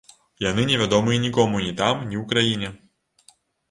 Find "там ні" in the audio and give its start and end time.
1.85-2.21